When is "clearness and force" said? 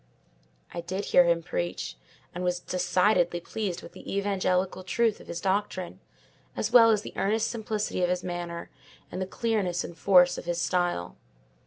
9.27-10.39